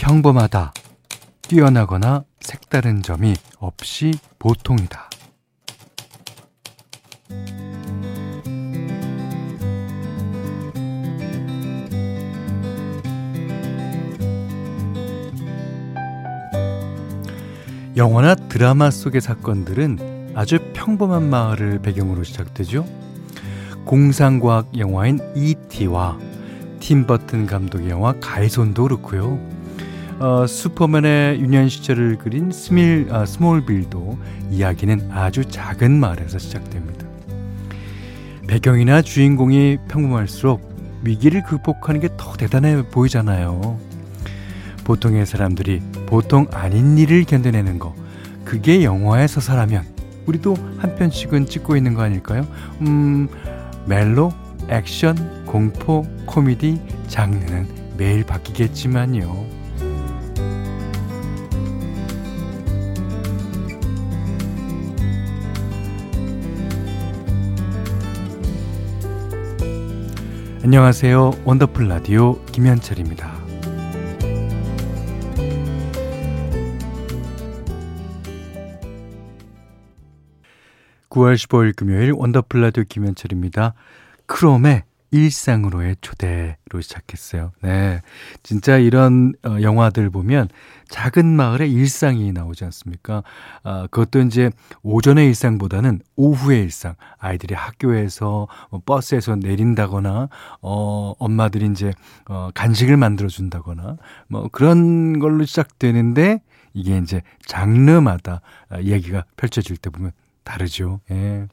평범하다. 0.00 0.72
뛰어나거나 1.42 2.24
색다른 2.40 3.02
점이 3.02 3.34
없이 3.58 4.12
보통이다. 4.38 5.10
영화나 17.96 18.34
드라마 18.34 18.90
속의 18.90 19.20
사건들은 19.20 20.32
아주 20.34 20.58
평범한 20.72 21.28
마을을 21.28 21.82
배경으로 21.82 22.24
시작되죠. 22.24 22.86
공상과학 23.84 24.78
영화인 24.78 25.18
E.T.와 25.36 26.18
팀 26.78 27.06
버튼 27.06 27.44
감독의 27.46 27.90
영화 27.90 28.18
가이손도 28.18 28.84
그렇고요. 28.84 29.49
어, 30.20 30.46
슈퍼맨의 30.46 31.40
유년 31.40 31.70
시절을 31.70 32.18
그린 32.18 32.50
스밀, 32.52 33.08
아, 33.10 33.24
스몰빌도 33.24 34.18
이야기는 34.50 35.10
아주 35.10 35.46
작은 35.46 35.98
마을에서 35.98 36.38
시작됩니다. 36.38 37.06
배경이나 38.46 39.00
주인공이 39.00 39.78
평범할수록 39.88 41.00
위기를 41.04 41.42
극복하는 41.42 42.00
게 42.00 42.08
더 42.18 42.34
대단해 42.34 42.82
보이잖아요. 42.90 43.78
보통의 44.84 45.24
사람들이 45.24 45.80
보통 46.06 46.46
아닌 46.52 46.98
일을 46.98 47.24
견뎌내는 47.24 47.78
거 47.78 47.94
그게 48.44 48.84
영화의 48.84 49.26
서사라면 49.26 49.84
우리도 50.26 50.54
한 50.78 50.96
편씩은 50.96 51.46
찍고 51.46 51.76
있는 51.76 51.94
거 51.94 52.02
아닐까요? 52.02 52.46
음, 52.82 53.28
멜로, 53.86 54.32
액션, 54.68 55.46
공포, 55.46 56.06
코미디 56.26 56.78
장르는 57.08 57.68
매일 57.96 58.24
바뀌겠지만요. 58.24 59.59
안녕하세요. 70.62 71.30
원더풀 71.46 71.88
라디오 71.88 72.44
김현철입니다. 72.44 73.32
9월 81.08 81.34
15일 81.34 81.74
금요일 81.74 82.12
원더풀 82.12 82.60
라디오 82.60 82.84
김현철입니다. 82.86 83.72
크롬의 84.26 84.84
일상으로의 85.10 85.96
초대로 86.00 86.80
시작했어요. 86.80 87.52
네. 87.62 88.00
진짜 88.42 88.76
이런 88.78 89.32
어, 89.44 89.56
영화들 89.60 90.10
보면 90.10 90.48
작은 90.88 91.26
마을의 91.26 91.72
일상이 91.72 92.32
나오지 92.32 92.64
않습니까? 92.64 93.22
아, 93.62 93.86
그것도 93.90 94.20
이제 94.20 94.50
오전의 94.82 95.26
일상보다는 95.28 96.00
오후의 96.16 96.62
일상. 96.62 96.94
아이들이 97.18 97.54
학교에서 97.54 98.48
뭐 98.70 98.80
버스에서 98.84 99.36
내린다거나, 99.36 100.28
어, 100.62 101.14
엄마들이 101.18 101.66
이제, 101.66 101.92
어, 102.26 102.50
간식을 102.54 102.96
만들어준다거나, 102.96 103.96
뭐 104.28 104.48
그런 104.50 105.18
걸로 105.18 105.44
시작되는데, 105.44 106.40
이게 106.72 106.98
이제 106.98 107.22
장르마다 107.46 108.40
아, 108.68 108.80
얘기가 108.80 109.24
펼쳐질 109.36 109.76
때 109.76 109.90
보면 109.90 110.12
다르죠. 110.44 111.00
예. 111.10 111.46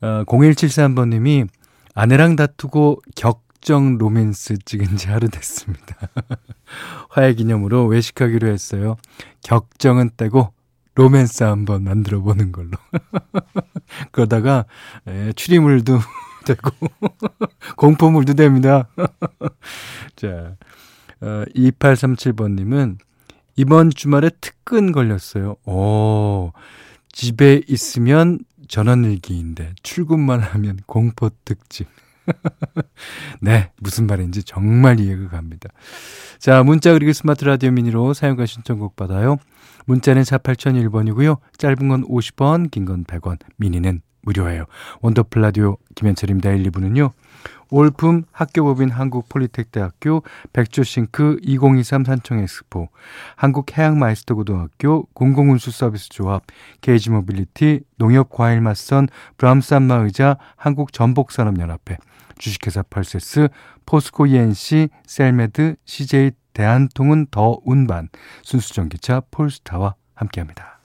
어, 0.00 0.24
0173번님이 0.26 1.48
아내랑 1.94 2.36
다투고 2.36 3.02
격정 3.16 3.98
로맨스 3.98 4.58
찍은 4.64 4.96
지 4.96 5.08
하루 5.08 5.28
됐습니다. 5.28 5.96
화해 7.10 7.34
기념으로 7.34 7.86
외식하기로 7.86 8.48
했어요. 8.48 8.96
격정은 9.42 10.10
떼고 10.16 10.52
로맨스 10.94 11.44
한번 11.44 11.84
만들어 11.84 12.20
보는 12.20 12.52
걸로. 12.52 12.70
그러다가 14.12 14.64
예, 15.08 15.32
추리물도 15.34 15.98
되고 16.44 16.70
공포물도 17.76 18.34
됩니다. 18.34 18.88
자, 20.16 20.56
어, 21.20 21.44
2837번님은 21.54 22.98
이번 23.56 23.90
주말에 23.90 24.30
특근 24.40 24.92
걸렸어요. 24.92 25.56
오, 25.66 26.52
집에 27.12 27.62
있으면 27.68 28.40
전원일기인데 28.72 29.74
출근만 29.82 30.40
하면 30.40 30.78
공포 30.86 31.28
특집. 31.44 31.88
네, 33.42 33.70
무슨 33.78 34.06
말인지 34.06 34.44
정말 34.44 34.98
이해가 34.98 35.28
갑니다. 35.28 35.68
자, 36.38 36.62
문자 36.62 36.94
그리고 36.94 37.12
스마트 37.12 37.44
라디오 37.44 37.70
미니로 37.70 38.14
사연과 38.14 38.46
신청곡 38.46 38.96
받아요. 38.96 39.36
문자는 39.84 40.24
4 40.24 40.38
8001번이고요. 40.38 41.38
짧은 41.58 41.86
건 41.88 42.08
50원, 42.08 42.70
긴 42.70 42.86
건 42.86 43.04
100원, 43.04 43.40
미니는 43.58 44.00
무료예요. 44.22 44.64
원더풀 45.02 45.42
라디오 45.42 45.76
김현철입니다. 45.94 46.52
1, 46.52 46.70
2부는요. 46.70 47.10
올품 47.72 48.24
학교법인 48.32 48.90
한국폴리텍대학교 48.90 50.22
백조싱크 50.52 51.38
2023 51.42 52.04
산청엑스포 52.04 52.88
한국해양마이스터고등학교 53.36 55.06
공공운수서비스조합 55.14 56.42
게이지모빌리티 56.82 57.80
농협과일맛선 57.96 59.08
브람산마의자 59.38 60.36
한국전복산업연합회 60.56 61.96
주식회사 62.38 62.82
펄세스 62.82 63.48
포스코 63.86 64.26
ENC 64.26 64.90
셀메드 65.06 65.76
CJ 65.86 66.32
대한통운 66.52 67.26
더 67.30 67.58
운반 67.64 68.10
순수전기차 68.42 69.22
폴스타와 69.30 69.94
함께합니다. 70.14 70.80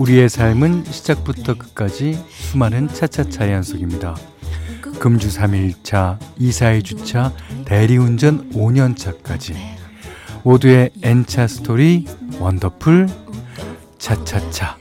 우리의 0.00 0.30
삶은 0.30 0.84
시작부터 0.86 1.58
끝까지 1.58 2.18
수많은 2.30 2.88
차차차의 2.88 3.52
연속입니다. 3.52 4.16
금주 4.98 5.28
3일차, 5.28 6.18
이사 6.38 6.72
2주차, 6.72 7.34
대리운전 7.66 8.50
5년차까지 8.52 9.54
모두의 10.42 10.88
N차 11.02 11.46
스토리 11.46 12.06
원더풀 12.38 13.08
차차차 13.98 14.79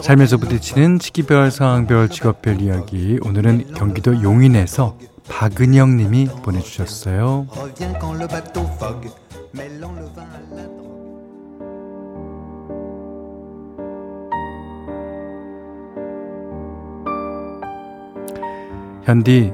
살면서 0.00 0.36
부딪히는 0.36 0.98
시기별, 1.00 1.50
상황별, 1.50 2.08
직업별 2.08 2.60
이야기. 2.60 3.18
오늘은 3.22 3.74
경기도 3.74 4.22
용인에서 4.22 4.98
박은영 5.28 5.96
님이 5.96 6.26
보내주셨어요. 6.42 7.46
현디, 19.04 19.52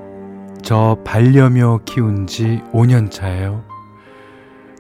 저 0.63 0.97
반려묘 1.05 1.81
키운 1.85 2.27
지 2.27 2.63
5년 2.73 3.11
차예요. 3.11 3.65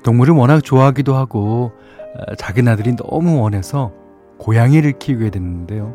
동물을 0.02 0.34
워낙 0.34 0.62
좋아하기도 0.62 1.14
하고, 1.14 1.72
어, 2.16 2.34
작은 2.36 2.68
아들이 2.68 2.94
너무 2.96 3.40
원해서 3.40 3.92
고양이를 4.40 4.92
키우게 4.98 5.30
됐는데요. 5.30 5.94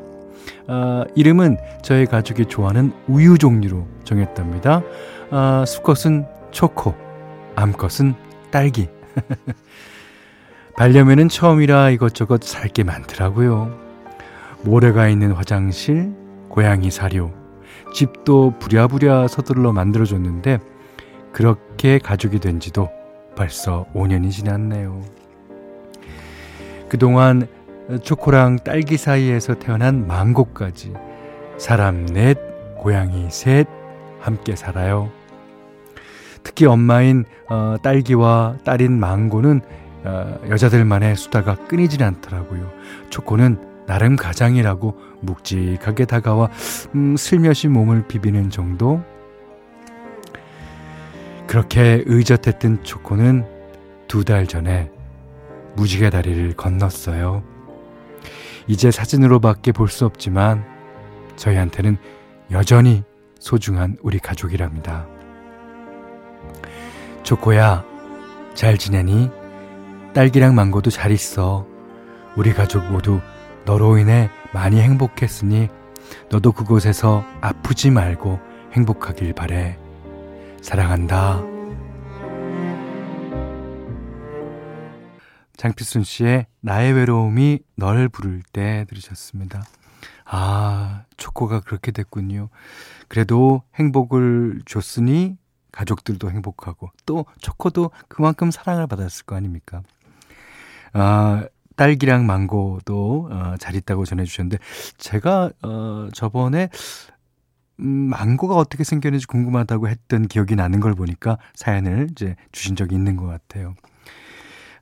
아, 0.68 1.04
이름은 1.16 1.58
저희 1.82 2.06
가족이 2.06 2.46
좋아하는 2.46 2.94
우유 3.08 3.38
종류로 3.38 3.86
정했답니다. 4.04 4.84
아, 5.32 5.66
수컷은 5.68 6.26
초코, 6.52 6.96
암컷은 7.56 8.14
딸기. 8.52 8.88
반려면은 10.78 11.28
처음이라 11.30 11.90
이것저것 11.92 12.44
살 12.44 12.70
게 12.70 12.84
많더라고요. 12.84 13.72
모래가 14.64 15.08
있는 15.08 15.32
화장실, 15.32 16.14
고양이 16.50 16.92
사료, 16.92 17.32
집도 17.94 18.54
부랴부랴 18.60 19.28
서둘러 19.28 19.72
만들어줬는데 19.72 20.60
그렇게 21.32 21.98
가족이 22.00 22.40
된 22.40 22.60
지도 22.60 22.90
벌써 23.36 23.86
5년이 23.94 24.32
지났네요. 24.32 25.02
그동안 26.90 27.48
초코랑 28.04 28.60
딸기 28.60 28.98
사이에서 28.98 29.56
태어난 29.56 30.08
망고까지 30.08 30.94
사람 31.58 32.06
넷, 32.08 32.38
고양이 32.78 33.28
셋 33.30 33.68
함께 34.20 34.56
살아요. 34.56 35.12
특히 36.44 36.66
엄마인 36.66 37.26
어, 37.50 37.76
딸기와 37.82 38.58
딸인 38.64 39.00
망고는 39.00 39.62
어, 40.04 40.40
여자들만의 40.50 41.16
수다가 41.16 41.56
끊이질 41.68 42.04
않더라고요. 42.04 42.72
초코는 43.10 43.86
나름 43.88 44.16
가장이라고 44.16 45.00
묵직하게 45.22 46.06
다가와 46.06 46.50
음, 46.96 47.16
슬며시 47.18 47.68
몸을 47.68 48.08
비비는 48.08 48.50
정도. 48.50 49.02
그렇게 51.48 52.04
의젓했던 52.06 52.84
초코는 52.84 53.46
두 54.08 54.24
달 54.24 54.48
전에 54.48 54.92
무지개 55.76 56.10
다리를 56.10 56.54
건넜어요. 56.54 57.55
이제 58.68 58.92
사진으로밖에 58.92 59.72
볼 59.72 59.88
수 59.88 60.06
없지만 60.06 60.66
저희한테는 61.36 61.98
여전히 62.52 63.04
소중한 63.40 63.98
우리 64.02 64.20
가족이랍니다. 64.20 65.08
초코야, 67.24 67.84
잘 68.54 68.78
지내니? 68.78 69.30
딸기랑 70.14 70.56
망고도 70.56 70.90
잘 70.90 71.12
있어. 71.12 71.68
우리 72.36 72.54
가족 72.54 72.84
모두 72.86 73.20
너로 73.66 73.98
인해 73.98 74.30
많이 74.54 74.80
행복했으니 74.82 75.70
너도 76.30 76.52
그곳에서 76.52 77.24
아프지 77.42 77.92
말고 77.92 78.40
행복하길 78.74 79.34
바래. 79.34 79.78
사랑한다. 80.62 81.55
장필순 85.66 86.04
씨의 86.04 86.46
나의 86.62 86.94
외로움이 86.94 87.58
널 87.76 88.08
부를 88.08 88.44
때 88.54 88.86
들으셨습니다. 88.88 89.64
아, 90.26 91.06
초코가 91.18 91.62
그렇게 91.62 91.92
됐군요. 91.92 92.50
그래도 93.08 93.64
행복을 93.74 94.62
줬으니 94.68 95.38
가족들도 95.72 96.30
행복하고 96.30 96.92
또 97.08 97.26
초코도 97.40 97.90
그만큼 98.08 98.52
사랑을 98.52 98.86
받았을 98.86 99.26
거 99.26 99.36
아닙니까? 99.36 99.82
아, 100.94 101.48
딸기랑 101.76 102.28
망고도 102.28 103.30
어, 103.32 103.56
잘 103.58 103.74
있다고 103.76 104.06
전해주셨는데 104.06 104.60
제가 104.98 105.50
어, 105.64 106.10
저번에 106.14 106.70
음, 107.80 107.86
망고가 108.10 108.56
어떻게 108.56 108.84
생겼는지 108.84 109.26
궁금하다고 109.26 109.90
했던 109.90 110.28
기억이 110.28 110.56
나는 110.56 110.80
걸 110.80 110.94
보니까 110.94 111.40
사연을 111.56 112.10
이제 112.12 112.36
주신 112.52 112.76
적이 112.76 112.94
있는 112.94 113.16
것 113.16 113.26
같아요. 113.26 113.74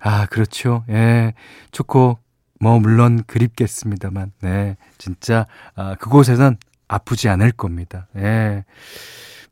아, 0.05 0.25
그렇죠. 0.25 0.83
예. 0.89 1.33
초코, 1.71 2.19
뭐, 2.59 2.77
물론 2.77 3.23
그립겠습니다만, 3.25 4.33
네. 4.41 4.75
진짜, 4.97 5.47
아, 5.75 5.95
그곳에선 5.95 6.57
아프지 6.89 7.29
않을 7.29 7.53
겁니다. 7.53 8.07
예. 8.17 8.65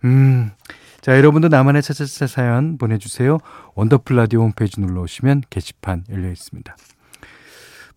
음. 0.04 0.52
자, 1.00 1.16
여러분도 1.16 1.48
나만의 1.48 1.82
차차차 1.82 2.28
사연 2.28 2.78
보내주세요. 2.78 3.40
원더풀 3.76 4.18
라디오 4.18 4.42
홈페이지 4.42 4.82
눌러 4.82 5.02
오시면 5.02 5.44
게시판 5.50 6.04
열려 6.10 6.30
있습니다. 6.30 6.76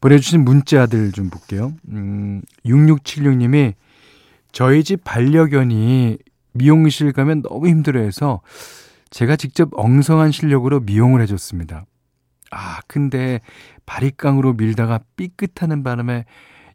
보내주신 0.01 0.45
문자들 0.45 1.11
좀 1.13 1.31
볼게요. 1.31 1.73
음, 1.89 2.41
6676님이 2.65 3.75
저희 4.53 4.85
집 4.85 5.03
반려견이 5.03 6.19
미용실 6.53 7.13
가면 7.13 7.43
너무 7.43 7.67
힘들어해서 7.67 8.43
제가 9.11 9.37
직접 9.37 9.71
엉성한 9.73 10.31
실력으로 10.31 10.81
미용을 10.81 11.21
해줬습니다. 11.23 11.85
아, 12.55 12.81
근데 12.87 13.41
바리깡으로 13.87 14.55
밀다가 14.55 15.01
삐끗하는 15.17 15.83
바람에 15.83 16.25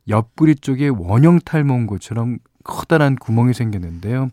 옆구리 0.08 0.56
쪽에 0.56 0.90
원형 0.90 1.40
탈모 1.46 1.74
온 1.74 1.88
것처럼 1.88 2.40
커다란 2.64 3.16
구멍이 3.16 3.54
생겼는데요. 3.54 4.30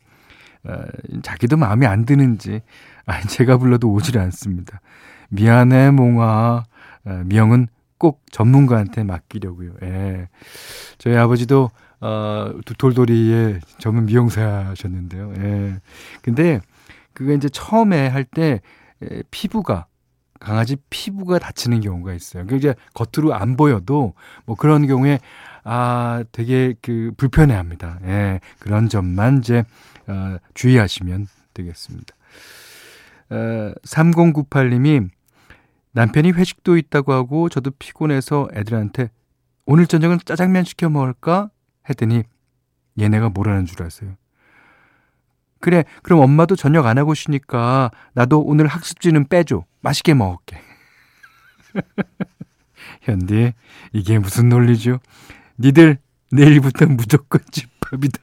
어, 0.65 0.85
자기도 1.23 1.57
마음에 1.57 1.87
안 1.87 2.05
드는지 2.05 2.61
아, 3.07 3.21
제가 3.23 3.59
불러도 3.59 3.91
오질 3.91 4.19
않습니다. 4.19 4.81
미안해 5.29 5.93
몽아. 5.93 6.65
어, 7.05 7.23
미영은 7.27 7.69
꼭 7.99 8.23
전문가한테 8.31 9.05
맡기려고요. 9.05 9.75
예. 9.83 10.29
저희 10.99 11.17
아버지도 11.17 11.71
어, 12.01 12.53
돌돌이의 12.79 13.61
전문 13.79 14.07
미용사셨는데요. 14.07 15.33
예. 15.39 15.81
근데 16.23 16.61
그게 17.13 17.35
이제 17.35 17.49
처음에 17.49 18.09
할 18.09 18.25
때 18.25 18.61
피부가 19.31 19.87
강아지 20.41 20.77
피부가 20.91 21.39
다치는 21.39 21.81
경우가 21.81 22.15
있어요. 22.15 22.47
그 22.47 22.57
이제 22.57 22.75
겉으로 22.95 23.35
안 23.35 23.57
보여도 23.57 24.15
뭐 24.45 24.57
그런 24.57 24.87
경우에 24.87 25.19
아 25.65 26.25
되게 26.33 26.75
그 26.81 27.13
불편해합니다. 27.17 27.99
예. 28.05 28.41
그런 28.59 28.89
점만 28.89 29.39
이제 29.39 29.65
어, 30.07 30.37
주의하시면 30.55 31.27
되겠습니다. 31.55 32.15
어, 33.31 33.73
3098님이 33.85 35.09
남편이 35.93 36.33
회식도 36.33 36.77
있다고 36.77 37.13
하고 37.13 37.49
저도 37.49 37.71
피곤해서 37.79 38.49
애들한테 38.53 39.11
오늘 39.65 39.87
저녁은 39.87 40.19
짜장면 40.25 40.65
시켜 40.65 40.89
먹을까? 40.89 41.51
했더니 41.89 42.23
얘네가 42.99 43.31
뭐라는 43.31 43.67
줄 43.67 43.83
아세요? 43.83 44.17
그래, 45.61 45.85
그럼 46.03 46.21
엄마도 46.21 46.57
저녁 46.57 46.87
안 46.87 46.99
하고 46.99 47.15
쉬니까 47.15 47.91
나도 48.15 48.41
오늘 48.41 48.67
학습지는 48.67 49.29
빼줘. 49.29 49.65
맛있게 49.81 50.15
먹을게. 50.15 50.61
현디, 53.03 53.53
이게 53.93 54.19
무슨 54.19 54.49
논리죠? 54.49 54.99
니들 55.59 55.99
내일부터 56.33 56.87
무조건 56.91 57.41
집밥이다. 57.51 58.21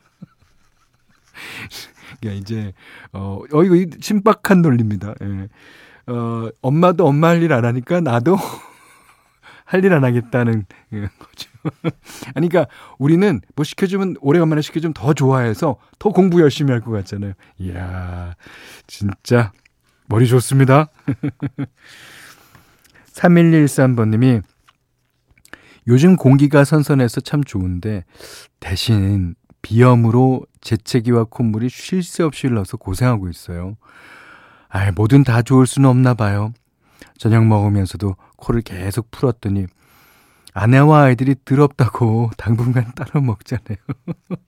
그러니까 2.22 2.42
이제 2.42 2.74
어, 3.12 3.40
어 3.52 3.64
이거 3.64 3.98
신박한 4.00 4.62
논리입니다. 4.62 5.14
예. 5.22 5.48
어, 6.12 6.50
엄마도 6.62 7.08
엄마 7.08 7.30
할 7.30 7.42
일 7.44 7.54
안 7.54 7.66
하니까 7.66 8.02
나도 8.02 8.38
할 9.74 9.84
일 9.84 9.92
안 9.94 10.04
하겠다는 10.04 10.66
거죠. 10.92 11.50
아니, 12.36 12.48
그러니까 12.48 12.68
우리는 13.00 13.42
뭐 13.56 13.64
시켜주면 13.64 14.18
오래간만에 14.22 14.62
시켜주면 14.62 14.94
더 14.94 15.14
좋아해서 15.14 15.78
더 16.00 16.10
공부 16.10 16.42
열심히 16.42 16.72
할 16.72 16.82
것 16.82 16.92
같잖아요. 16.92 17.34
이야, 17.60 18.36
진짜 18.88 19.52
머리 20.08 20.28
좋습니다. 20.28 20.88
3113번님이 23.14 24.42
요즘 25.88 26.16
공기가 26.16 26.64
선선해서 26.64 27.22
참 27.22 27.44
좋은데 27.44 28.06
대신 28.60 29.36
비염으로 29.62 30.46
재채기와 30.62 31.26
콧물이 31.26 31.70
쉴 31.70 32.04
새 32.04 32.24
없이 32.24 32.48
흘러서 32.48 32.78
고생하고 32.78 33.30
있어요. 33.30 33.76
아, 34.70 34.92
뭐든 34.92 35.24
다 35.24 35.42
좋을 35.42 35.68
수는 35.68 35.90
없나 35.90 36.14
봐요. 36.14 36.54
저녁 37.18 37.46
먹으면서도 37.46 38.16
코를 38.44 38.62
계속 38.62 39.10
풀었더니 39.12 39.68
아내와 40.54 41.04
아이들이 41.04 41.36
더럽다고 41.46 42.30
당분간 42.38 42.94
따로 42.96 43.22
먹잖아요. 43.22 43.78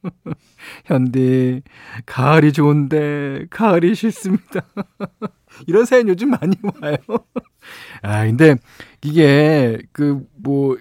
현디, 0.86 1.64
가을이 2.06 2.54
좋은데, 2.54 3.46
가을이 3.50 3.96
싫습니다. 3.96 4.62
이런 5.68 5.86
사연 5.86 6.08
요즘 6.08 6.30
많이 6.30 6.56
와요. 6.82 6.98
아, 8.04 8.26
근데 8.26 8.56
이게, 9.04 9.80
그, 9.94 10.24
뭐, 10.36 10.78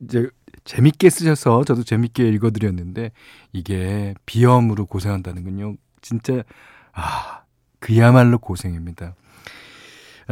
이제 0.00 0.28
재밌게 0.64 1.10
쓰셔서 1.10 1.64
저도 1.64 1.82
재밌게 1.82 2.28
읽어드렸는데 2.28 3.10
이게 3.52 4.14
비염으로 4.26 4.86
고생한다는 4.86 5.42
건요. 5.44 5.74
진짜 6.00 6.42
아 6.92 7.42
그야말로 7.80 8.38
고생입니다. 8.38 9.14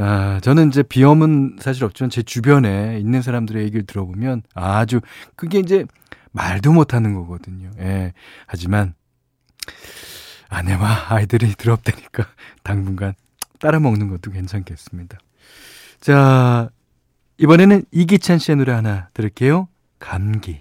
아, 0.01 0.39
저는 0.41 0.69
이제 0.69 0.85
비염은 0.85 1.57
사실 1.61 1.85
없지만 1.85 2.09
제 2.09 2.23
주변에 2.23 2.99
있는 3.01 3.21
사람들의 3.21 3.65
얘기를 3.65 3.85
들어보면 3.85 4.43
아주 4.55 5.01
그게 5.35 5.59
이제 5.59 5.87
말도 6.31 6.73
못하는 6.73 7.15
거거든요. 7.15 7.71
예. 7.81 8.13
하지만 8.47 8.95
아내와 10.49 11.07
아이들이 11.09 11.53
더럽다니까 11.57 12.29
당분간 12.63 13.15
따라 13.59 13.81
먹는 13.81 14.09
것도 14.09 14.31
괜찮겠습니다. 14.31 15.19
자, 16.01 16.71
이번에는 17.39 17.85
이기찬 17.91 18.39
씨의 18.39 18.57
노래 18.57 18.73
하나 18.73 19.09
들을게요. 19.15 19.67
감기 19.99 20.61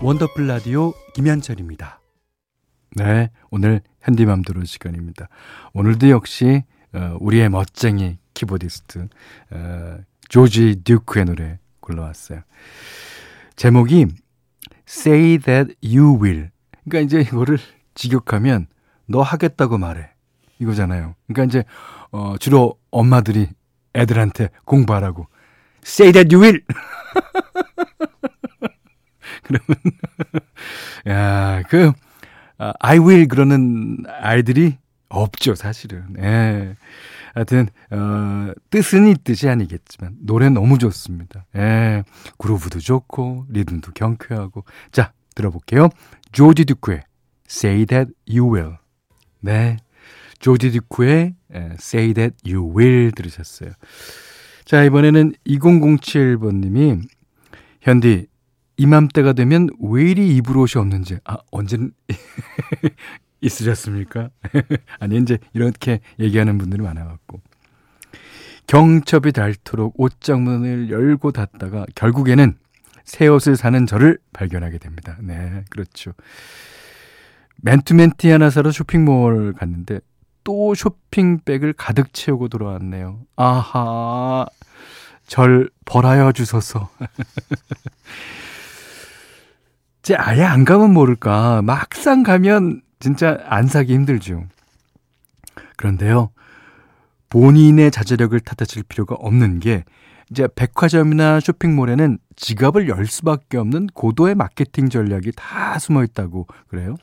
원더풀 0.00 0.46
라디오 0.46 0.92
김현철입니다. 1.14 2.00
네, 2.96 3.30
오늘 3.50 3.80
현디맘대로 4.02 4.64
시간입니다. 4.64 5.28
오늘도 5.74 6.08
역시 6.10 6.62
어, 6.94 7.16
우리의 7.20 7.48
멋쟁이 7.48 8.18
키보디스트 8.34 9.08
어, 9.50 9.98
조지 10.28 10.82
듀크의 10.84 11.24
노래 11.24 11.58
골라왔어요. 11.80 12.42
제목이 13.56 14.06
Say 14.86 15.38
That 15.38 15.74
You 15.84 16.22
Will 16.22 16.50
그러니까 16.88 17.00
이제 17.00 17.20
이거를 17.20 17.58
직역하면 17.94 18.68
너 19.06 19.20
하겠다고 19.22 19.78
말해. 19.78 20.10
이거잖아요. 20.60 21.14
그러니까 21.26 21.44
이제 21.44 21.64
어 22.10 22.36
주로 22.38 22.78
엄마들이 22.90 23.48
애들한테 23.94 24.50
공부하라고 24.64 25.26
say 25.84 26.12
that 26.12 26.34
you 26.34 26.44
will. 26.44 26.62
그러면 29.48 29.98
야, 31.08 31.62
그 31.68 31.92
아, 32.58 32.72
I 32.80 32.98
will 32.98 33.26
그러는 33.26 34.04
아이들이 34.20 34.76
없죠, 35.08 35.54
사실은. 35.54 36.04
예. 36.18 36.76
하여튼 37.34 37.68
어, 37.90 38.52
뜻은 38.70 39.06
이 39.06 39.14
뜻이 39.14 39.48
아니겠지만 39.48 40.16
노래 40.20 40.48
너무 40.48 40.78
좋습니다. 40.78 41.46
예. 41.56 42.02
그루브도 42.38 42.80
좋고 42.80 43.46
리듬도 43.48 43.92
경쾌하고 43.92 44.64
자 44.92 45.12
들어볼게요. 45.34 45.88
조지 46.32 46.64
듀크의 46.64 47.02
Say 47.48 47.86
That 47.86 48.12
You 48.28 48.54
Will. 48.54 48.76
네, 49.40 49.76
조지 50.40 50.70
듀크의 50.72 51.34
Say 51.52 52.12
That 52.14 52.36
You 52.44 52.76
Will 52.76 53.12
들으셨어요. 53.12 53.70
자 54.64 54.82
이번에는 54.84 55.32
2007번님이 55.46 57.02
현디 57.80 58.26
이맘때가 58.78 59.34
되면 59.34 59.68
왜 59.80 60.10
이리 60.10 60.36
입을 60.36 60.56
옷이 60.56 60.80
없는지 60.80 61.18
아 61.24 61.36
언제는 61.50 61.92
있으셨습니까? 63.42 64.30
아니 64.98 65.18
이제 65.18 65.38
이렇게 65.52 66.00
얘기하는 66.18 66.58
분들이 66.58 66.82
많아갖고 66.82 67.40
경첩이 68.68 69.32
닳도록 69.32 69.94
옷장문을 69.98 70.90
열고 70.90 71.32
닫다가 71.32 71.86
결국에는 71.94 72.56
새 73.04 73.26
옷을 73.26 73.56
사는 73.56 73.86
저를 73.86 74.18
발견하게 74.32 74.78
됩니다. 74.78 75.16
네, 75.20 75.64
그렇죠. 75.70 76.12
맨투맨티 77.62 78.28
하나 78.28 78.50
사러 78.50 78.70
쇼핑몰 78.70 79.54
갔는데 79.54 80.00
또 80.44 80.74
쇼핑백을 80.74 81.72
가득 81.72 82.12
채우고 82.12 82.48
돌아왔네요. 82.48 83.20
아하, 83.36 84.46
절 85.26 85.70
벌하여 85.84 86.32
주소서. 86.32 86.90
제 90.08 90.14
아예 90.14 90.42
안 90.42 90.64
가면 90.64 90.94
모를까. 90.94 91.60
막상 91.60 92.22
가면 92.22 92.80
진짜 92.98 93.38
안 93.44 93.66
사기 93.66 93.92
힘들죠. 93.92 94.46
그런데요, 95.76 96.30
본인의 97.28 97.90
자제력을 97.90 98.40
탓하실 98.40 98.84
필요가 98.84 99.16
없는 99.16 99.60
게 99.60 99.84
이제 100.30 100.48
백화점이나 100.56 101.40
쇼핑몰에는 101.40 102.16
지갑을 102.36 102.88
열 102.88 103.04
수밖에 103.04 103.58
없는 103.58 103.88
고도의 103.88 104.34
마케팅 104.34 104.88
전략이 104.88 105.32
다 105.36 105.78
숨어 105.78 106.04
있다고 106.04 106.46
그래요. 106.68 106.96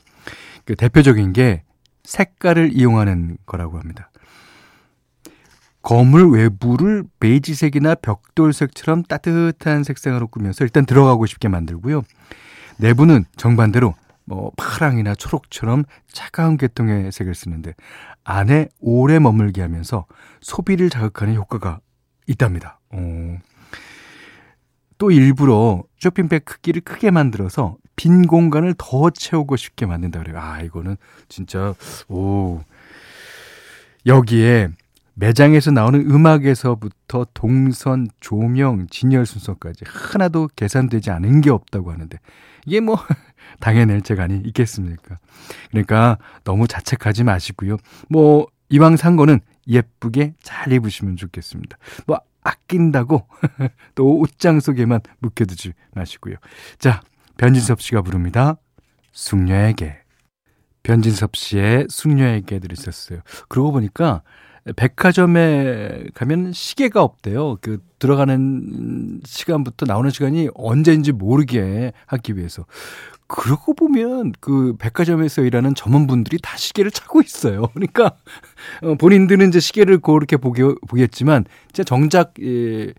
그 0.64 0.74
대표적인 0.74 1.32
게 1.32 1.62
색깔을 2.02 2.72
이용하는 2.72 3.38
거라고 3.46 3.78
합니다. 3.78 4.10
거물 5.80 6.28
외부를 6.28 7.04
베이지색이나 7.20 7.94
벽돌색처럼 7.94 9.04
따뜻한 9.04 9.84
색상으로 9.84 10.26
꾸며서 10.26 10.64
일단 10.64 10.84
들어가고 10.84 11.26
싶게 11.26 11.46
만들고요. 11.46 12.02
내부는 12.78 13.24
정반대로 13.36 13.94
뭐 14.24 14.50
파랑이나 14.56 15.14
초록처럼 15.14 15.84
차가운 16.08 16.56
계통의 16.56 17.12
색을 17.12 17.34
쓰는데 17.34 17.74
안에 18.24 18.68
오래 18.80 19.18
머물게 19.18 19.62
하면서 19.62 20.06
소비를 20.40 20.90
자극하는 20.90 21.34
효과가 21.36 21.80
있답니다. 22.26 22.80
어. 22.90 23.38
또 24.98 25.10
일부러 25.10 25.84
쇼핑백 25.98 26.44
크기를 26.44 26.80
크게 26.80 27.10
만들어서 27.10 27.76
빈 27.94 28.26
공간을 28.26 28.74
더 28.78 29.10
채우고 29.10 29.56
싶게 29.56 29.86
만든다 29.86 30.20
그래요. 30.20 30.38
아, 30.38 30.60
이거는 30.60 30.96
진짜 31.28 31.74
오. 32.08 32.62
여기에 34.06 34.68
매장에서 35.14 35.70
나오는 35.70 36.10
음악에서부터 36.10 37.26
동선, 37.32 38.08
조명, 38.20 38.86
진열 38.90 39.24
순서까지 39.24 39.84
하나도 39.86 40.50
계산되지 40.56 41.10
않은 41.10 41.40
게 41.40 41.50
없다고 41.50 41.90
하는데 41.90 42.18
이게 42.66 42.80
뭐 42.80 42.98
당해낼 43.60 44.02
재간이 44.02 44.42
있겠습니까? 44.46 45.18
그러니까 45.70 46.18
너무 46.44 46.68
자책하지 46.68 47.24
마시고요. 47.24 47.78
뭐 48.10 48.46
이왕 48.68 48.96
산 48.96 49.16
거는 49.16 49.40
예쁘게 49.68 50.34
잘 50.42 50.72
입으시면 50.72 51.16
좋겠습니다. 51.16 51.78
뭐 52.06 52.20
아낀다고 52.42 53.26
또 53.94 54.18
옷장 54.18 54.60
속에만 54.60 55.00
묵혀두지 55.20 55.72
마시고요. 55.94 56.36
자, 56.78 57.02
변진섭 57.38 57.80
씨가 57.80 58.02
부릅니다. 58.02 58.56
숙녀에게. 59.12 59.98
변진섭 60.82 61.34
씨의 61.34 61.86
숙녀에게 61.88 62.60
들으셨어요. 62.60 63.20
그러고 63.48 63.72
보니까 63.72 64.22
백화점에 64.74 66.06
가면 66.14 66.52
시계가 66.52 67.02
없대요. 67.02 67.58
그 67.60 67.78
들어가는 67.98 69.20
시간부터 69.24 69.86
나오는 69.86 70.10
시간이 70.10 70.48
언제인지 70.54 71.12
모르게 71.12 71.92
하기 72.06 72.36
위해서. 72.36 72.66
그러고 73.28 73.74
보면 73.74 74.32
그 74.40 74.74
백화점에서 74.78 75.42
일하는 75.42 75.74
점원분들이 75.74 76.38
다 76.42 76.56
시계를 76.56 76.90
차고 76.90 77.20
있어요. 77.22 77.66
그러니까 77.74 78.12
어, 78.82 78.94
본인들은 78.94 79.48
이제 79.48 79.60
시계를 79.60 79.98
그렇게 79.98 80.36
보게, 80.36 80.62
보겠지만 80.88 81.44
진짜 81.72 81.82
정작 81.84 82.34
예, 82.40 82.92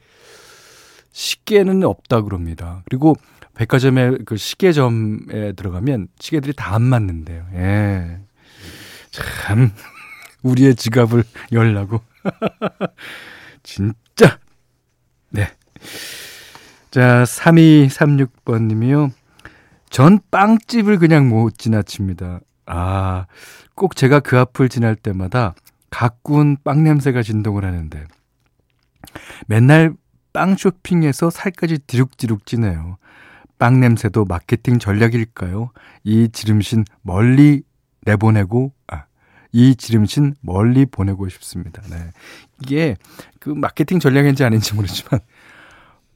시계는 1.12 1.84
없다 1.84 2.22
그럽니다. 2.22 2.84
그리고 2.86 3.16
백화점에 3.56 4.18
그 4.26 4.38
시계점에 4.38 5.54
들어가면 5.54 6.10
시계들이 6.20 6.54
다 6.54 6.76
안 6.76 6.84
맞는데요. 6.84 7.46
예. 7.56 8.20
참 9.12 9.72
우리의 10.44 10.76
지갑을 10.76 11.24
열라고. 11.52 12.02
진짜. 13.64 14.40
네. 15.30 15.48
자, 16.92 17.24
3236번 17.24 18.64
님이요. 18.64 19.12
전 19.90 20.20
빵집을 20.32 21.00
그냥 21.00 21.30
못 21.30 21.58
지나칩니다. 21.58 22.40
아, 22.66 23.26
꼭 23.76 23.96
제가 23.96 24.20
그 24.20 24.38
앞을 24.38 24.70
지날 24.70 24.96
때마다 24.96 25.56
가꾸운 25.90 26.58
빵 26.64 26.84
냄새가 26.84 27.24
진동을 27.24 27.64
하는데 27.64 28.06
맨날 29.48 29.94
빵 30.34 30.56
쇼핑에서 30.56 31.30
살까지 31.30 31.80
디룩디룩 31.80 32.46
찌네요. 32.46 32.98
빵 33.58 33.80
냄새도 33.80 34.26
마케팅 34.26 34.78
전략일까요? 34.78 35.72
이 36.04 36.30
지름신 36.32 36.86
멀리 37.02 37.64
내보내고 38.06 38.72
아, 38.88 39.06
이 39.58 39.76
지름신 39.76 40.36
멀리 40.42 40.86
보내고 40.86 41.28
싶습니다. 41.30 41.82
네. 41.90 41.98
이게 42.62 42.96
그 43.40 43.50
마케팅 43.50 44.00
전략인지 44.00 44.44
아닌지 44.44 44.76
모르지만 44.76 45.20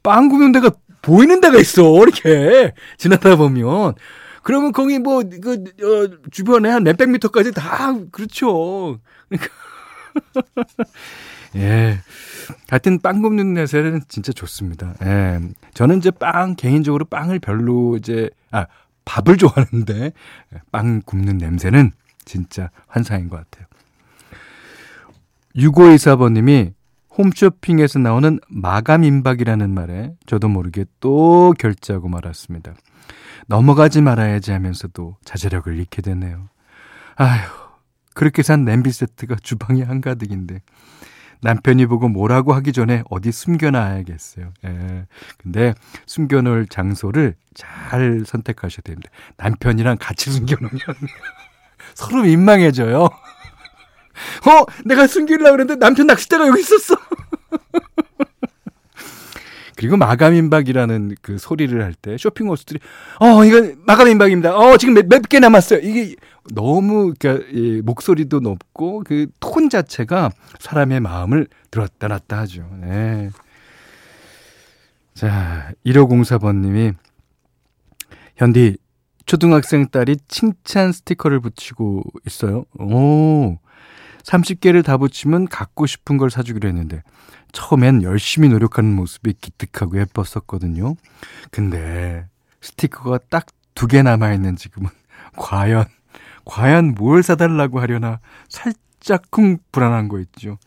빵 0.03 0.29
굽는 0.29 0.51
데가 0.51 0.69
보이는 1.01 1.41
데가 1.41 1.57
있어. 1.57 1.81
이렇게 2.03 2.71
지나다 2.98 3.36
보면. 3.36 3.95
그러면 4.43 4.71
거기 4.71 5.00
뭐, 5.00 5.24
그, 5.41 5.53
어, 5.53 6.29
주변에 6.29 6.69
한 6.69 6.83
몇백 6.83 7.10
미터까지 7.10 7.51
다, 7.51 7.95
그렇죠. 8.12 9.00
그러니까. 9.27 9.50
예. 11.55 11.98
하여튼 12.69 13.00
빵 13.00 13.24
굽는 13.24 13.55
냄새는 13.55 14.01
진짜 14.07 14.31
좋습니다. 14.31 14.93
예. 15.03 15.39
저는 15.74 15.98
이제 15.98 16.12
빵, 16.12 16.55
개인적으로 16.55 17.05
빵을 17.05 17.39
별로 17.39 17.98
이제, 17.98 18.29
아, 18.51 18.67
밥을 19.05 19.38
좋아하는데, 19.38 20.12
빵 20.71 21.01
굽는 21.03 21.38
냄새는 21.38 21.91
진짜 22.25 22.69
환상인 22.87 23.29
것 23.29 23.37
같아요. 23.37 23.67
6524번님이 25.55 26.73
홈쇼핑에서 27.17 27.99
나오는 27.99 28.39
마감 28.47 29.03
임박이라는 29.03 29.69
말에 29.73 30.13
저도 30.25 30.47
모르게 30.47 30.85
또 30.99 31.53
결제하고 31.59 32.07
말았습니다. 32.07 32.73
넘어가지 33.47 34.01
말아야지 34.01 34.51
하면서도 34.51 35.17
자제력을 35.25 35.75
잃게 35.77 36.01
되네요. 36.01 36.47
아휴, 37.15 37.41
그렇게 38.13 38.43
산 38.43 38.63
냄비 38.63 38.91
세트가 38.91 39.35
주방에 39.41 39.83
한가득인데 39.83 40.61
남편이 41.41 41.87
보고 41.87 42.07
뭐라고 42.07 42.53
하기 42.53 42.71
전에 42.71 43.03
어디 43.09 43.31
숨겨놔야겠어요. 43.31 44.53
예. 44.65 45.07
근데 45.37 45.73
숨겨놓을 46.05 46.67
장소를 46.67 47.35
잘 47.55 48.23
선택하셔야 48.25 48.81
됩니다. 48.83 49.09
남편이랑 49.37 49.97
같이 49.99 50.31
숨겨놓으면 50.31 50.79
서로 51.95 52.24
민망해져요. 52.24 53.03
어, 54.45 54.65
내가 54.86 55.07
숨기려고 55.07 55.51
그랬는데 55.51 55.75
남편 55.79 56.07
낚싯대가 56.07 56.48
여기 56.48 56.60
있었어. 56.62 56.95
그리고 59.77 59.98
마감임박이라는 59.98 61.15
그 61.24 61.38
소리를 61.39 61.81
할 61.83 61.93
때 61.95 62.15
쇼핑 62.17 62.48
호스들이 62.50 62.79
어 63.19 63.43
이거 63.45 63.71
마감임박입니다. 63.86 64.55
어 64.55 64.77
지금 64.77 64.93
몇 64.93 65.27
개 65.27 65.39
남았어요. 65.39 65.79
이게 65.81 66.15
너무 66.53 67.13
그러니까 67.17 67.45
이 67.51 67.81
목소리도 67.83 68.41
높고 68.41 69.03
그 69.05 69.27
톤 69.39 69.69
자체가 69.69 70.29
사람의 70.60 71.00
마음을 71.00 71.48
들었다 71.71 72.07
놨다 72.07 72.38
하죠. 72.39 72.67
네. 72.81 73.29
자 75.15 75.71
1504번님이 75.86 76.93
현디 78.38 78.77
초등학생 79.25 79.87
딸이 79.87 80.17
칭찬 80.27 80.91
스티커를 80.91 81.39
붙이고 81.39 82.03
있어요. 82.25 82.65
오. 82.79 83.57
30개를 84.23 84.83
다 84.83 84.97
붙이면 84.97 85.47
갖고 85.47 85.85
싶은 85.87 86.17
걸 86.17 86.29
사주기로 86.29 86.67
했는데 86.69 87.01
처음엔 87.53 88.03
열심히 88.03 88.49
노력하는 88.49 88.93
모습이 88.95 89.33
기특하고 89.41 89.99
예뻤었거든요. 89.99 90.95
근데 91.51 92.25
스티커가 92.61 93.19
딱 93.29 93.45
두 93.73 93.87
개 93.87 94.01
남아있는 94.03 94.57
지금은 94.57 94.89
과연 95.37 95.85
과연 96.45 96.93
뭘 96.93 97.23
사달라고 97.23 97.79
하려나 97.79 98.19
살짝 98.49 99.31
쿵 99.31 99.57
불안한 99.71 100.07
거 100.07 100.19
있죠. 100.19 100.57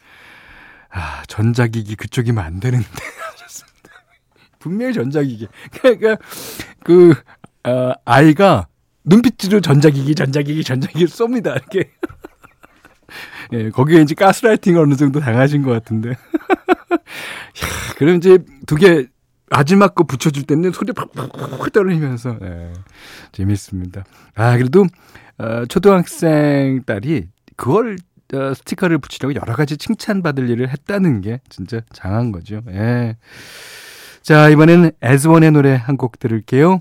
아 0.91 1.23
전자기기 1.29 1.97
그쪽이면 1.97 2.43
안 2.43 2.61
되는데. 2.61 2.89
분명히 4.59 4.95
전자기기. 4.95 5.47
그러니까 5.73 6.17
그 6.83 7.15
어, 7.67 7.93
아이가 8.05 8.69
눈빛으로 9.05 9.61
전자기기 9.61 10.15
전자기기 10.15 10.65
전자기기 10.65 11.07
쏩니다. 11.07 11.57
이렇게. 11.57 11.91
예, 13.53 13.71
거기에 13.71 14.01
이제 14.03 14.15
가스라이팅 14.15 14.77
어느 14.79 14.95
정도 14.97 15.21
당하신 15.21 15.63
것 15.63 15.71
같은데. 15.73 16.11
야, 16.11 16.17
그럼 17.99 18.17
이제 18.17 18.39
두 18.67 18.77
개 18.77 19.07
마지막 19.51 19.95
거 19.95 20.05
붙여줄 20.05 20.45
때는 20.45 20.73
소리 20.73 20.93
팍팍팍 20.93 21.73
떨리면서 21.73 22.39
예, 22.43 22.73
재밌습니다. 23.33 24.05
아 24.35 24.57
그래도 24.57 24.87
어, 25.39 25.65
초등학생 25.67 26.83
딸이 26.85 27.29
그걸 27.57 27.97
어, 28.33 28.55
스티커를 28.55 28.99
붙이려고 28.99 29.35
여러 29.35 29.55
가지 29.55 29.77
칭찬받을 29.77 30.49
일을 30.51 30.71
했다는 30.71 31.21
게 31.21 31.41
진짜 31.51 31.83
장한 31.93 32.33
거죠. 32.33 32.63
예. 32.71 33.17
자 34.23 34.49
이번에는 34.49 34.91
에즈원의 35.03 35.53
노래 35.53 35.75
한 35.77 35.97
곡 35.99 36.19
들을게요. 36.19 36.81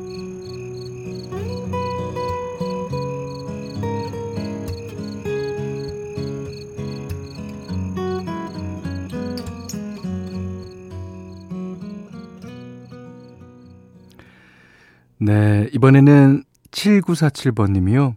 네, 15.21 15.69
이번에는 15.73 16.43
7947번 16.71 17.71
님이요. 17.71 18.15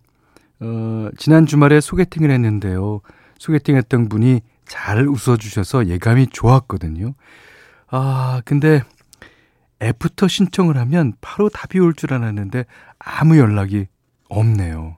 어, 0.61 1.08
지난 1.18 1.44
주말에 1.46 1.80
소개팅을 1.80 2.30
했는데요. 2.30 3.00
소개팅 3.38 3.76
했던 3.76 4.08
분이 4.08 4.40
잘 4.66 5.06
웃어주셔서 5.06 5.88
예감이 5.88 6.28
좋았거든요. 6.28 7.14
아, 7.90 8.40
근데 8.46 8.82
애프터 9.82 10.28
신청을 10.28 10.78
하면 10.78 11.12
바로 11.20 11.49
답이 11.50 11.78
올 11.78 11.92
줄 11.94 12.14
알았는데 12.14 12.64
아무 12.99 13.37
연락이 13.38 13.87
없네요. 14.28 14.96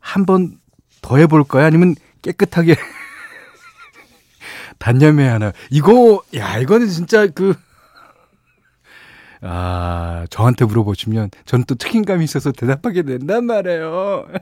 한 0.00 0.24
번 0.24 0.58
더 1.02 1.16
해볼까요? 1.16 1.66
아니면 1.66 1.96
깨끗하게 2.22 2.76
단념해야 4.78 5.26
하나. 5.26 5.52
이거, 5.70 6.22
야, 6.36 6.58
이거는 6.58 6.88
진짜 6.88 7.26
그, 7.26 7.54
아, 9.42 10.26
저한테 10.30 10.64
물어보시면 10.64 11.30
전또 11.44 11.74
책임감이 11.74 12.24
있어서 12.24 12.52
대답하게 12.52 13.02
된단 13.02 13.44
말이에요. 13.44 14.26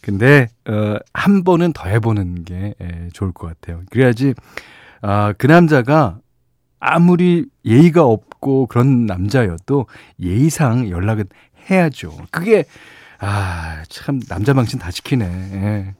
근데 0.00 0.48
어, 0.66 0.96
한 1.14 1.44
번은 1.44 1.72
더 1.72 1.88
해보는 1.88 2.44
게 2.44 2.74
예, 2.80 3.08
좋을 3.12 3.32
것 3.32 3.46
같아요. 3.46 3.82
그래야지 3.90 4.34
아, 5.00 5.32
그 5.38 5.46
남자가 5.46 6.18
아무리 6.78 7.46
예의가 7.64 8.04
없고 8.04 8.66
그런 8.66 9.06
남자여도 9.06 9.86
예의상 10.20 10.90
연락은 10.90 11.24
해야죠. 11.70 12.14
그게 12.30 12.64
아, 13.18 13.82
참 13.88 14.20
남자 14.20 14.52
망신 14.52 14.78
다 14.78 14.90
지키네. 14.90 15.24
예. 15.24 15.94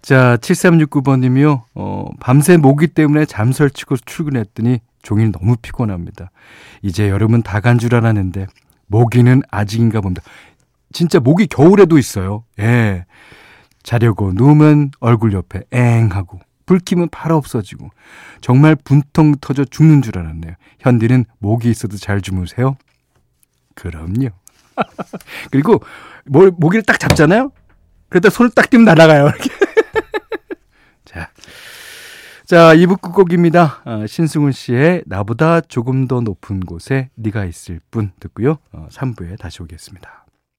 자, 0.00 0.36
7369번님이요. 0.38 1.62
어, 1.76 2.06
밤새 2.18 2.56
모기 2.56 2.88
때문에 2.88 3.24
잠 3.24 3.52
설치고 3.52 3.98
출근했더니 3.98 4.80
종일 5.02 5.32
너무 5.32 5.56
피곤합니다. 5.56 6.30
이제 6.82 7.08
여름은 7.08 7.42
다 7.42 7.60
간 7.60 7.78
줄 7.78 7.94
알았는데 7.94 8.46
모기는 8.86 9.42
아직인가 9.50 10.00
봅니다. 10.00 10.22
진짜 10.92 11.18
모기 11.20 11.46
겨울에도 11.46 11.98
있어요. 11.98 12.44
예. 12.58 13.04
자려고 13.82 14.32
누우면 14.34 14.92
얼굴 15.00 15.32
옆에 15.32 15.62
앵 15.72 16.10
하고 16.12 16.38
불 16.66 16.78
켜면 16.84 17.08
바로 17.10 17.36
없어지고 17.36 17.90
정말 18.40 18.76
분통 18.76 19.34
터져 19.40 19.64
죽는 19.64 20.02
줄 20.02 20.18
알았네요. 20.18 20.54
현디는 20.80 21.24
모기 21.38 21.70
있어도 21.70 21.96
잘 21.96 22.20
주무세요? 22.20 22.76
그럼요. 23.74 24.28
그리고 25.50 25.82
뭘 26.26 26.52
모기를 26.56 26.82
딱 26.84 27.00
잡잖아요. 27.00 27.50
그러다 28.08 28.30
손을 28.30 28.50
딱 28.54 28.68
띄면 28.70 28.84
날아가요. 28.84 29.26
이렇게. 29.28 29.50
자. 31.04 31.30
자, 32.52 32.74
2부 32.74 33.00
끝곡입니다. 33.00 33.80
어, 33.86 34.06
신승훈 34.06 34.52
씨의 34.52 35.04
나보다 35.06 35.62
조금 35.62 36.06
더 36.06 36.20
높은 36.20 36.60
곳에 36.60 37.08
네가 37.14 37.46
있을 37.46 37.80
뿐 37.90 38.12
듣고요. 38.20 38.58
어, 38.72 38.88
3부에 38.90 39.38
다시 39.38 39.62
오겠습니다. 39.62 40.21